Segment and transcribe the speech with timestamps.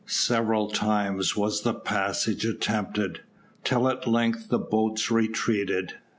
[0.07, 3.21] Several times was the passage attempted,
[3.63, 5.93] till at length the boats retreated.